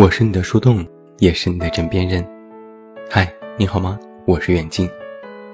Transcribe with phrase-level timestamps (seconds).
[0.00, 0.82] 我是你的树洞，
[1.18, 2.26] 也是你的枕边人。
[3.10, 4.00] 嗨，你好吗？
[4.24, 4.88] 我是远近，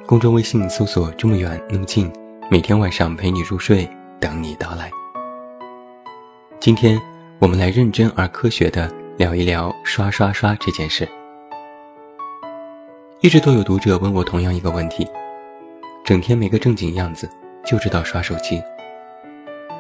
[0.07, 2.09] 公众微信搜索“这么远那么近”，
[2.48, 3.89] 每天晚上陪你入睡，
[4.21, 4.89] 等你到来。
[6.61, 6.96] 今天
[7.40, 11.08] 我们来认真而科学的聊一聊刷刷刷这件事。
[13.22, 15.04] 一直都有读者问我同样一个问题：
[16.04, 17.29] 整天没个正经样子，
[17.64, 18.63] 就知道刷手机。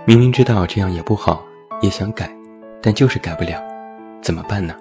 [0.04, 1.40] 明明知道这样也不好，
[1.82, 2.28] 也想改，
[2.82, 3.64] 但就是改不了。
[4.26, 4.74] 怎么办呢？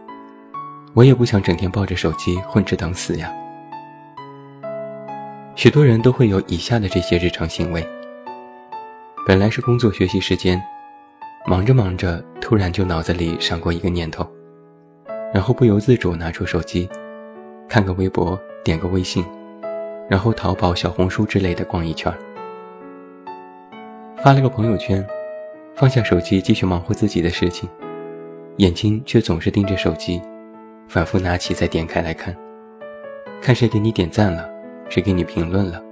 [0.95, 3.31] 我也不想整天抱着手机混吃等死呀。
[5.53, 7.87] 许多人都会有以下的这些日常行为：
[9.27, 10.59] 本来是工作学习时间，
[11.45, 14.27] 忙着忙着，突然就脑子里闪过一个念头，
[15.31, 16.89] 然后不由自主拿出手机，
[17.69, 19.23] 看个微博，点个微信，
[20.09, 22.11] 然后淘宝、小红书之类的逛一圈，
[24.23, 25.05] 发了个朋友圈，
[25.75, 27.69] 放下手机继续忙活自己的事情。
[28.57, 30.21] 眼睛却总是盯着手机，
[30.87, 32.33] 反复拿起再点开来看，
[33.41, 34.49] 看谁给你点赞了，
[34.89, 35.83] 谁给你评论了。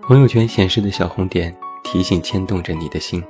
[0.00, 3.22] 朋友圈显示的小红点提醒牵动着你的心。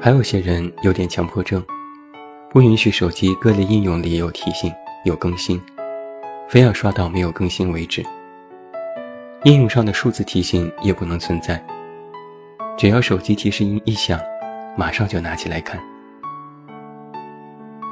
[0.00, 1.60] 还有些人有点强迫症，
[2.50, 4.72] 不允许手机各类应用里有提醒、
[5.04, 5.60] 有更新，
[6.48, 8.04] 非要刷到没有更新为止。
[9.42, 11.60] 应用上的数字提醒也不能存在，
[12.78, 14.20] 只要手机提示音一响，
[14.76, 15.80] 马上就拿起来看。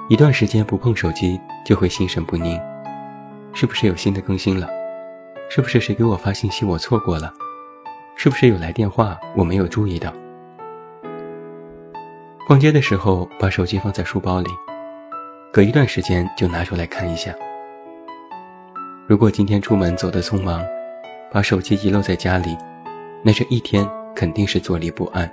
[0.07, 2.61] 一段时间不碰手机，就会心神不宁，
[3.55, 4.69] 是不是有新的更新了？
[5.49, 7.33] 是不是谁给我发信息我错过了？
[8.15, 10.13] 是不是有来电话我没有注意到？
[12.47, 14.51] 逛街的时候把手机放在书包里，
[15.51, 17.35] 隔一段时间就拿出来看一下。
[19.07, 20.63] 如果今天出门走得匆忙，
[21.33, 22.55] 把手机遗漏在家里，
[23.23, 25.33] 那这一天肯定是坐立不安。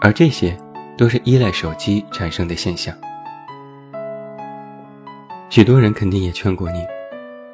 [0.00, 0.58] 而这些。
[0.98, 2.92] 都是依赖手机产生的现象。
[5.48, 6.84] 许多人肯定也劝过你，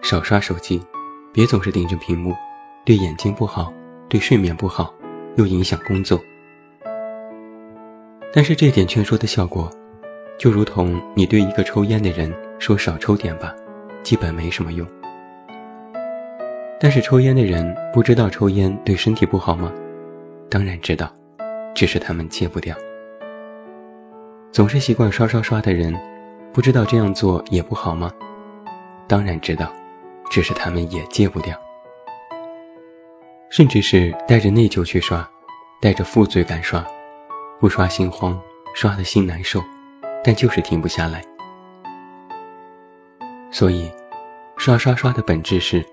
[0.03, 0.82] 少刷手机，
[1.31, 2.34] 别总是盯着屏幕，
[2.87, 3.72] 对眼睛不好，
[4.09, 4.93] 对睡眠不好，
[5.37, 6.19] 又影响工作。
[8.32, 9.71] 但是这点劝说的效果，
[10.38, 13.55] 就如同你对一个抽烟的人说少抽点吧，
[14.03, 14.88] 基本没什么用。
[16.81, 19.71] 但是抽烟的人不知道抽烟对身体不好吗？
[20.50, 21.15] 当然知道，
[21.75, 22.75] 只是他们戒不掉。
[24.55, 25.93] 总是习惯刷刷刷的人，
[26.53, 28.09] 不知道这样做也不好吗？
[29.09, 29.69] 当然知道，
[30.31, 31.59] 只是他们也戒不掉。
[33.51, 35.29] 甚至是带着内疚去刷，
[35.81, 36.87] 带着负罪感刷，
[37.59, 38.41] 不刷心慌，
[38.77, 39.61] 刷的心难受，
[40.23, 41.21] 但就是停不下来。
[43.51, 43.91] 所以，
[44.57, 45.85] 刷刷刷的本质是，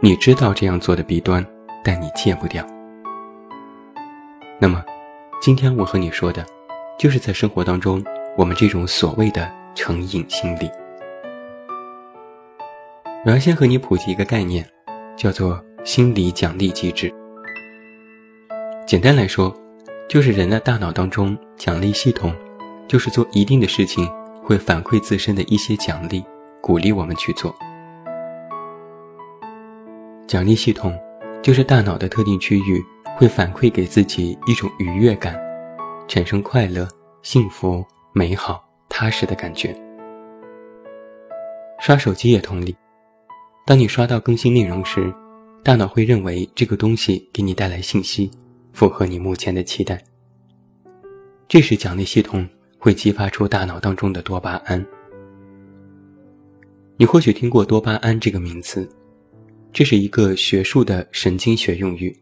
[0.00, 1.46] 你知道这样做的弊端，
[1.84, 2.66] 但你戒不掉。
[4.58, 4.84] 那么，
[5.40, 6.44] 今天我和你说的。
[7.02, 8.00] 就是在生活当中，
[8.38, 10.70] 我们这种所谓的成瘾心理。
[13.26, 14.64] 我要先和你普及一个概念，
[15.16, 17.12] 叫做心理奖励机制。
[18.86, 19.52] 简单来说，
[20.08, 22.32] 就是人的大脑当中奖励系统，
[22.86, 24.08] 就是做一定的事情
[24.44, 26.22] 会反馈自身的一些奖励，
[26.60, 27.52] 鼓励我们去做。
[30.28, 30.96] 奖励系统
[31.42, 32.80] 就是大脑的特定区域
[33.16, 35.36] 会反馈给自己一种愉悦感。
[36.08, 36.86] 产生快乐、
[37.22, 39.74] 幸福、美好、踏实的感觉。
[41.80, 42.76] 刷手机也同理，
[43.66, 45.12] 当你刷到更新内容时，
[45.64, 48.30] 大脑会认为这个东西给你带来信息，
[48.72, 50.02] 符合你目前的期待。
[51.48, 52.48] 这时奖励系统
[52.78, 54.84] 会激发出大脑当中的多巴胺。
[56.96, 58.88] 你或许听过多巴胺这个名词，
[59.72, 62.16] 这是一个学术的神经学用语，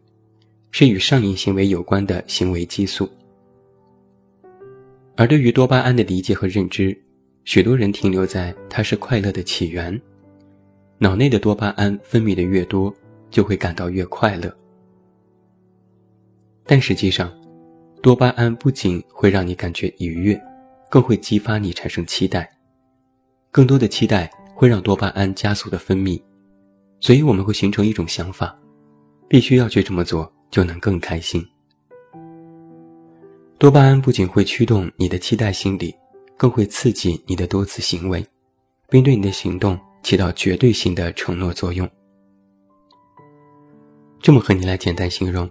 [0.71, 3.11] 是与上瘾行为有关的行为激素。
[5.21, 6.99] 而对于多巴胺的理解和认知，
[7.45, 10.01] 许多人停留在它是快乐的起源，
[10.97, 12.91] 脑内的多巴胺分泌的越多，
[13.31, 14.51] 就会感到越快乐。
[16.65, 17.31] 但实际上，
[18.01, 20.43] 多巴胺不仅会让你感觉愉悦，
[20.89, 22.51] 更会激发你产生期待，
[23.51, 26.19] 更多的期待会让多巴胺加速的分泌，
[26.99, 28.59] 所以我们会形成一种想法，
[29.29, 31.47] 必须要去这么做，就能更开心。
[33.61, 35.95] 多巴胺不仅会驱动你的期待心理，
[36.35, 38.25] 更会刺激你的多次行为，
[38.89, 41.87] 并对你的行动起到绝对性的承诺作用。
[44.19, 45.47] 这么和你来简单形容：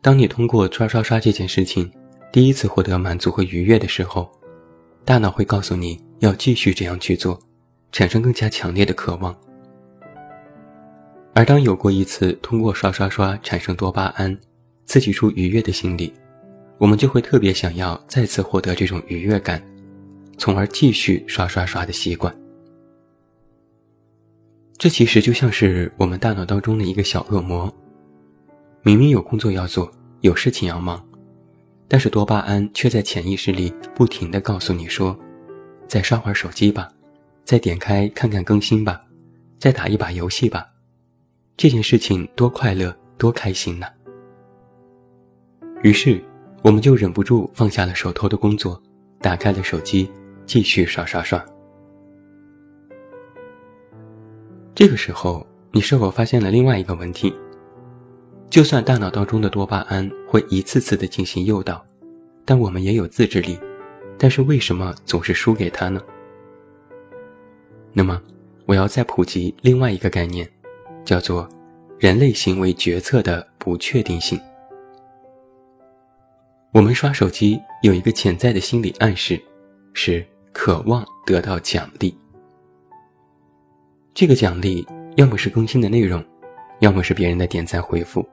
[0.00, 1.90] 当你通过刷刷刷这件事情，
[2.30, 4.30] 第一次获得满足和愉悦的时候，
[5.04, 7.36] 大脑会告诉你要继续这样去做，
[7.90, 9.36] 产生更加强烈的渴望。
[11.34, 14.38] 而当有过一次通过刷刷刷产生多巴胺，
[14.86, 16.12] 刺激出愉悦的心理。
[16.78, 19.62] 我们就会特别想要再次获得这种愉悦感，
[20.36, 22.34] 从而继续刷刷刷的习惯。
[24.76, 27.72] 这其实就像是我们大脑当中的一个小恶魔，
[28.82, 29.90] 明明有工作要做，
[30.20, 31.04] 有事情要忙，
[31.88, 35.18] 但是多巴胺却在潜意识里不停地告诉你说
[35.88, 36.88] ：“再刷会儿手机吧，
[37.44, 39.00] 再点开看看更新吧，
[39.58, 40.64] 再打一把游戏吧。”
[41.58, 43.88] 这件事情多快乐，多开心呢！
[45.82, 46.22] 于是，
[46.62, 48.80] 我们就忍不住放下了手头的工作，
[49.20, 50.10] 打开了手机，
[50.44, 51.44] 继续刷刷刷。
[54.74, 57.32] 这个时候，你是否发现了另外一个问题？
[58.50, 61.84] 就算大脑当中的多巴胺会一次次的进行诱导，
[62.44, 63.58] 但我们也有自制力，
[64.18, 66.00] 但是为什么总是输给他呢？
[67.92, 68.20] 那么，
[68.66, 70.48] 我要再普及另外一个概念。
[71.04, 71.48] 叫做
[71.98, 74.38] 人类行为决策的不确定性。
[76.78, 79.42] 我们刷手机有一个潜在的心理暗示，
[79.94, 82.16] 是渴望得到奖励。
[84.14, 84.86] 这个奖励
[85.16, 86.24] 要么是更新的内容，
[86.78, 88.24] 要么是别人的点赞回复，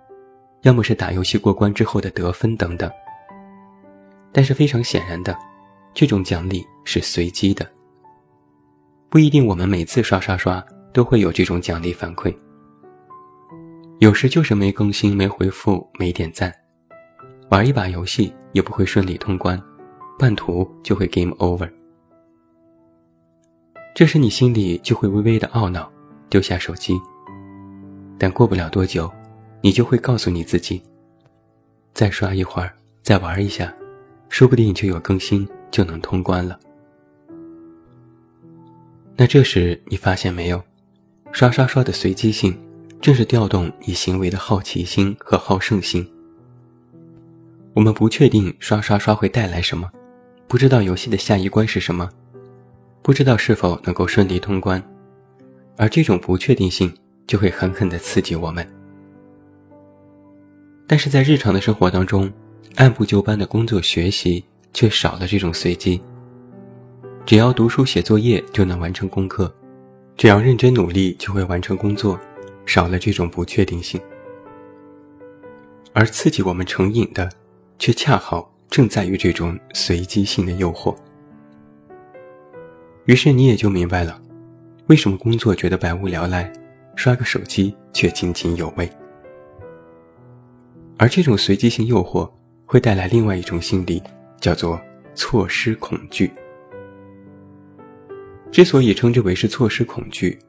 [0.61, 2.87] 要么是打游戏过关之后的得分等等。
[4.31, 5.35] 但是非常显然的，
[5.91, 7.67] 这种奖励是随机的，
[9.09, 10.63] 不一定我们每次刷刷刷
[10.93, 12.31] 都会有这种奖励反馈。
[13.97, 16.53] 有时就是没更新、没回复、没点赞，
[17.49, 19.61] 玩一把游戏也不会顺利通关，
[20.17, 21.69] 半途就会 game over。
[23.93, 25.91] 这时你心里就会微微的懊恼，
[26.29, 26.99] 丢下手机。
[28.17, 29.11] 但过不了多久，
[29.61, 30.81] 你就会告诉你自己：
[31.93, 33.73] 再刷一会儿，再玩一下，
[34.29, 36.59] 说不定就有更新，就能通关了。
[39.15, 40.61] 那这时你发现没有，
[41.31, 42.57] 刷刷刷的随机性。
[43.01, 46.09] 正是调动你行为的好奇心和好胜心。
[47.75, 49.91] 我们不确定刷刷刷会带来什么，
[50.47, 52.09] 不知道游戏的下一关是什么，
[53.01, 54.81] 不知道是否能够顺利通关，
[55.75, 56.89] 而这种不确定性
[57.27, 58.65] 就会狠狠地刺激我们。
[60.87, 62.31] 但是在日常的生活当中，
[62.75, 64.41] 按部就班的工作学习
[64.73, 66.01] 却少了这种随机。
[67.25, 69.53] 只要读书写作业就能完成功课，
[70.15, 72.17] 只要认真努力就会完成工作。
[72.65, 74.01] 少了这种不确定性，
[75.93, 77.29] 而刺激我们成瘾的，
[77.77, 80.95] 却恰好正在于这种随机性的诱惑。
[83.05, 84.21] 于是你也就明白了，
[84.87, 86.51] 为什么工作觉得百无聊赖，
[86.95, 88.89] 刷个手机却津津有味。
[90.97, 92.29] 而这种随机性诱惑
[92.65, 94.01] 会带来另外一种心理，
[94.39, 94.79] 叫做
[95.13, 96.31] 错失恐惧。
[98.51, 100.39] 之所以称之为是错失恐惧。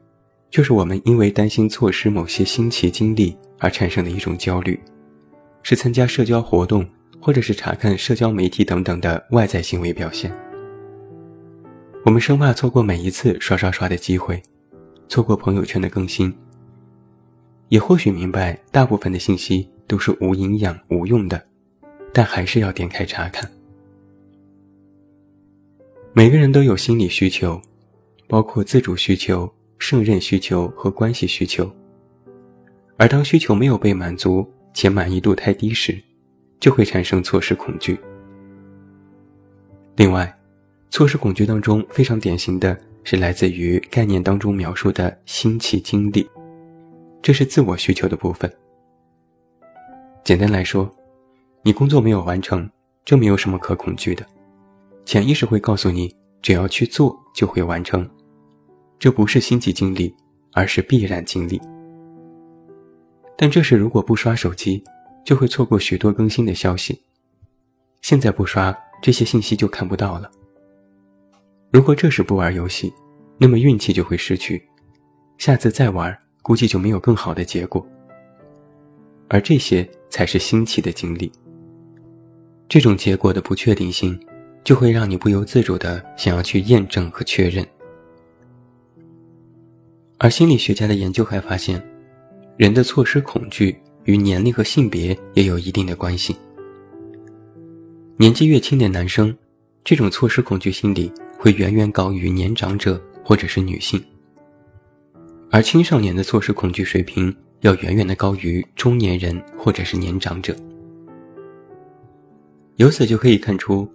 [0.49, 4.79] 就是我们因为担心错失某些新奇经历而产生的一种焦虑，
[5.61, 6.87] 是参加社交活动
[7.27, 10.31] 或者是查看社交媒体等等的外在行为表现。
[12.05, 14.41] 我们生怕错过每一次刷刷刷的机会，
[15.09, 16.33] 错过朋友圈的更新。
[17.67, 21.43] 也或许明白大部分的信息都是无营养、无用的，
[22.13, 23.51] 但还是要点开查看。
[26.13, 27.61] 每个人都有心理需求，
[28.29, 29.53] 包括自主需求。
[29.79, 31.69] 胜任需求和关系需求，
[32.95, 36.01] 而当需求没有被满足且满意度太低时，
[36.59, 37.99] 就会产生错失恐惧。
[39.95, 40.33] 另外，
[40.89, 46.29] 错失恐惧当中非常典型的是来自于概念当中描述的新奇经历，
[47.21, 48.51] 这是自我需求的部分。
[50.23, 50.89] 简单来说，
[51.63, 52.69] 你工作没有完成，
[53.05, 54.25] 这没有什么可恐惧的，
[55.05, 58.07] 潜意识会告诉你，只要去做就会完成。
[58.99, 60.13] 这不是心急经历，
[60.53, 61.61] 而是必然经历。
[63.37, 64.83] 但这时如果不刷手机，
[65.27, 67.01] 就会错过许多更新的消息。
[68.01, 70.31] 现在不刷，这些信息就看不到了。
[71.69, 72.93] 如果这时不玩游戏，
[73.37, 74.65] 那么运气就会失去，
[75.37, 77.85] 下次再玩，估计就没有更好的结果。
[79.27, 81.29] 而这些才是新奇的经历。
[82.69, 84.17] 这种结果的不确定性，
[84.63, 87.67] 就会让你不由自主的想要去验证和确认。
[90.19, 91.85] 而心理学家的研究还发现，
[92.55, 96.35] 人的错失恐惧与年龄和性别也有一定的关系。
[98.17, 99.35] 年纪越轻的男生，
[99.83, 103.99] 这种错失恐惧心理会远远高于年长者或者是女性；
[105.51, 110.55] 而青少年的错失恐惧水平要远远的高于中年人或者是年长者。
[112.77, 113.87] 由此就可以看出，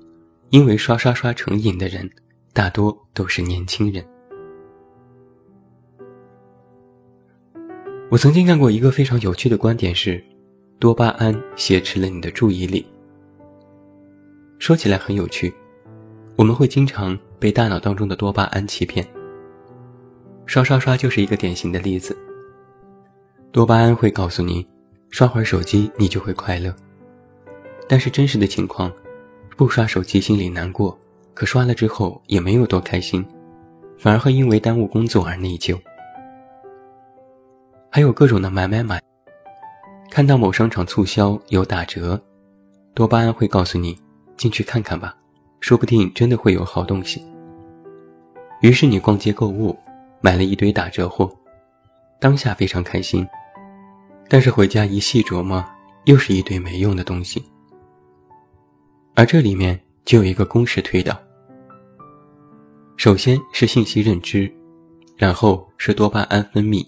[0.50, 2.08] 因为刷刷刷成瘾的人，
[2.52, 4.04] 大多都是年轻人。
[8.12, 10.22] 我曾经看过一个非常有趣的观点是，
[10.78, 12.86] 多巴胺挟持了你的注意力。
[14.58, 15.50] 说起来很有趣，
[16.36, 19.02] 我们会经常被大脑当中的多巴胺欺骗。
[20.44, 22.14] 刷刷刷就是一个典型的例子。
[23.50, 24.66] 多巴胺会告诉你，
[25.08, 26.76] 刷会儿手机你就会快乐，
[27.88, 28.92] 但是真实的情况，
[29.56, 30.98] 不刷手机心里难过，
[31.32, 33.24] 可刷了之后也没有多开心，
[33.96, 35.80] 反而会因为耽误工作而内疚。
[37.94, 38.98] 还有各种的买买买，
[40.10, 42.18] 看到某商场促销有打折，
[42.94, 43.94] 多巴胺会告诉你。
[44.38, 45.14] 进去看看吧，
[45.60, 47.22] 说不定真的会有好东西。
[48.62, 49.78] 于是你逛街购物，
[50.22, 51.30] 买了一堆打折货，
[52.18, 53.28] 当下非常开心，
[54.26, 55.62] 但是回家一细琢磨，
[56.06, 57.44] 又是一堆没用的东西。
[59.14, 61.14] 而这里面就有一个公式推导：
[62.96, 64.50] 首先是信息认知，
[65.14, 66.84] 然后是多巴胺分泌，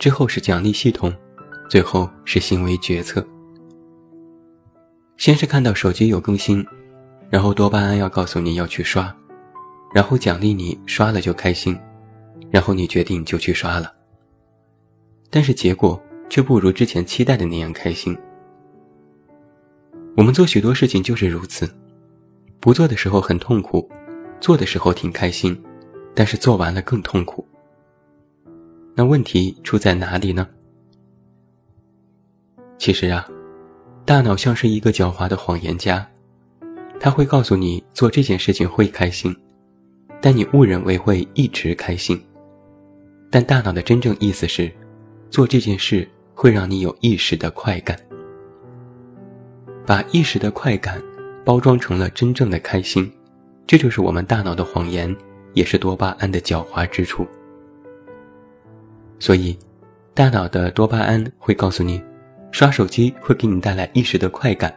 [0.00, 1.12] 之后是奖励系统，
[1.68, 3.22] 最后是行为决策。
[5.18, 6.66] 先是看到手机有更新，
[7.28, 9.14] 然后多巴胺要告诉你要去刷，
[9.94, 11.78] 然后奖励你刷了就开心，
[12.50, 13.92] 然后你决定就去刷了。
[15.28, 18.16] 但是结果却不如之前期待的那样开心。
[20.16, 21.70] 我们做许多事情就是如此，
[22.58, 23.86] 不做的时候很痛苦，
[24.40, 25.62] 做的时候挺开心，
[26.14, 27.46] 但是做完了更痛苦。
[28.94, 30.48] 那问题出在哪里呢？
[32.78, 33.26] 其实啊。
[34.06, 36.04] 大脑像是一个狡猾的谎言家，
[36.98, 39.36] 他会告诉你做这件事情会开心，
[40.20, 42.20] 但你误认为会一直开心。
[43.30, 44.72] 但大脑的真正意思是，
[45.30, 47.96] 做这件事会让你有一时的快感。
[49.86, 51.00] 把一时的快感
[51.44, 53.12] 包装成了真正的开心，
[53.64, 55.14] 这就是我们大脑的谎言，
[55.52, 57.24] 也是多巴胺的狡猾之处。
[59.20, 59.56] 所以，
[60.12, 62.02] 大脑的多巴胺会告诉你。
[62.52, 64.74] 刷手机会给你带来一时的快感，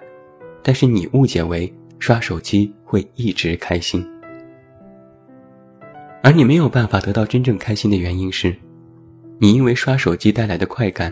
[0.62, 4.08] 但是你误解为刷手机会一直开心，
[6.22, 8.56] 而你没有办法得到真正开心的原因是，
[9.40, 11.12] 你因为刷手机带来的快感，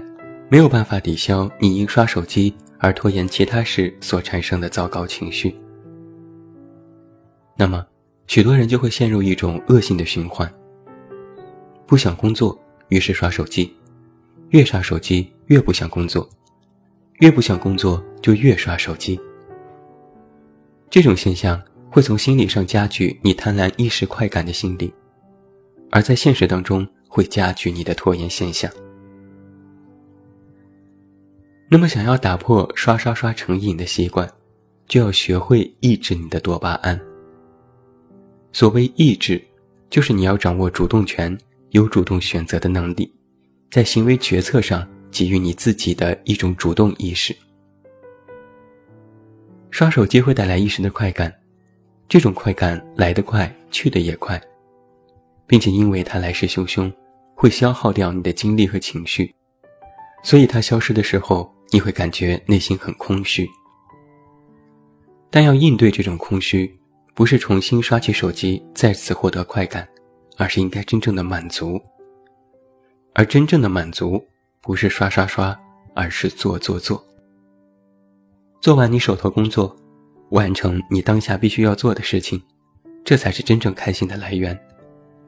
[0.49, 5.55] 没有办法抵消你因刷手机而拖延其他事所产生的糟糕情绪。
[7.57, 7.83] 那么，
[8.27, 10.47] 许多人就会陷入一种恶性的循环：
[11.87, 12.55] 不想工作，
[12.91, 13.73] 于是刷手机，
[14.49, 16.29] 越刷手机越不想工作。
[17.19, 19.19] 越不想工作，就越刷手机。
[20.89, 24.93] 这种现象会从心理上加剧你贪婪一时快感的心理，
[25.89, 28.69] 而在现实当中会加剧你的拖延现象。
[31.69, 34.29] 那么，想要打破刷刷刷成瘾的习惯，
[34.87, 36.99] 就要学会抑制你的多巴胺。
[38.51, 39.41] 所谓抑制，
[39.89, 41.37] 就是你要掌握主动权，
[41.71, 43.11] 有主动选择的能力，
[43.69, 44.87] 在行为决策上。
[45.11, 47.35] 给予你自己的一种主动意识。
[49.69, 51.29] 刷手机会带来一时的快感，
[52.07, 54.41] 这种快感来得快，去得也快，
[55.45, 56.89] 并且因为它来势汹汹，
[57.35, 59.35] 会消耗掉你的精力和情绪，
[60.23, 63.45] 所以它消失的时候，你会感觉内心很空虚。
[65.29, 66.73] 但要应对这种空虚，
[67.13, 69.85] 不是重新刷起手机再次获得快感，
[70.41, 71.79] 而是应该真正的满足。
[73.13, 74.19] 而真正的满足。
[74.63, 75.59] 不是刷刷刷，
[75.95, 77.03] 而是做做做。
[78.61, 79.75] 做完你手头工作，
[80.29, 82.39] 完成你当下必须要做的事情，
[83.03, 84.55] 这才是真正开心的来源，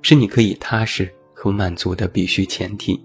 [0.04, 3.04] 是你可以踏实和满足的必须前提。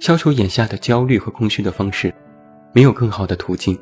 [0.00, 2.14] 消除眼下的焦虑和空虚的方式，
[2.74, 3.78] 没有更好的途径，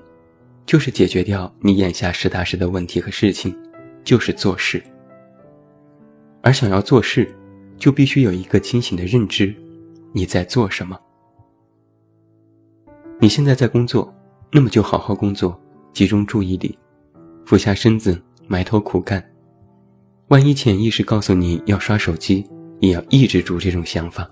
[0.65, 3.53] 就是解决掉你眼下实打实的问题和事情，
[4.05, 4.81] 就是做事。
[6.43, 7.33] 而想要做事，
[7.79, 9.55] 就必须有一个清醒的认知。
[10.13, 10.99] 你在做什么？
[13.21, 14.13] 你现在在工作，
[14.51, 15.59] 那么就好好工作，
[15.93, 16.77] 集中注意力，
[17.47, 19.25] 俯下身子，埋头苦干。
[20.29, 22.45] 万一潜意识告诉你要刷手机，
[22.81, 24.29] 也要抑制住这种想法。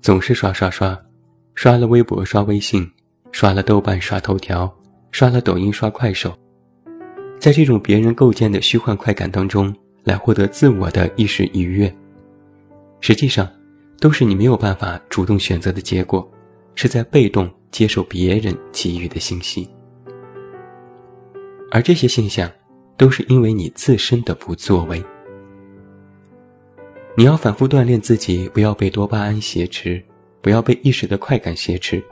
[0.00, 0.98] 总是刷刷刷，
[1.54, 2.90] 刷了微博，刷微信，
[3.30, 4.74] 刷了豆瓣，刷头条，
[5.12, 6.36] 刷了抖音，刷快手，
[7.38, 11.94] 在这种别人构建的虚幻快感当中，来获得自我的一时愉悦。
[13.00, 13.48] 实际上，
[14.00, 16.28] 都是你没有办法主动选择的结果，
[16.74, 19.68] 是在被动接受别人给予的信息。
[21.70, 22.50] 而这些现象，
[22.96, 25.02] 都是因为你自身的不作为。
[27.16, 30.02] 你要反复锻炼自己，不要被多巴胺挟持，
[30.40, 32.02] 不要被一时的快感挟持，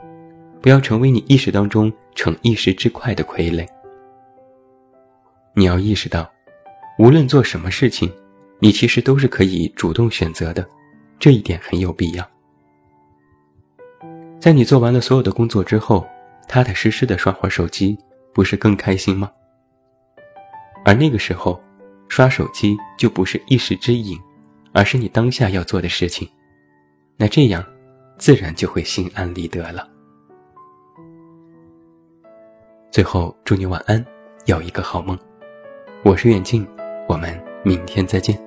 [0.61, 3.67] 不要成为你意识当中逞一时之快的傀儡。
[5.57, 6.31] 你要意识到，
[6.99, 8.13] 无论做什么事情，
[8.59, 10.63] 你其实都是可以主动选择的。
[11.17, 12.23] 这一点很有必要。
[14.39, 16.07] 在你做完了所有的工作之后，
[16.47, 17.97] 踏踏实实的刷会手机，
[18.35, 19.31] 不是更开心吗？
[20.85, 21.59] 而那个时候，
[22.07, 24.15] 刷手机就不是一时之瘾，
[24.73, 26.29] 而是你当下要做的事情。
[27.17, 27.65] 那这样，
[28.19, 29.89] 自然就会心安理得了。
[32.91, 34.05] 最后，祝你晚安，
[34.45, 35.17] 有一个好梦。
[36.03, 36.65] 我是远近，
[37.07, 38.46] 我们明天再见。